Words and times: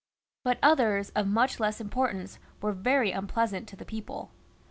But 0.43 0.57
others 0.63 1.11
of 1.11 1.27
much 1.27 1.59
less 1.59 1.79
importance 1.79 2.39
were 2.59 2.73
much 2.73 2.83
more 2.85 3.03
unpleasant 3.03 3.67
to 3.67 3.75
the 3.75 3.85
people. 3.85 4.31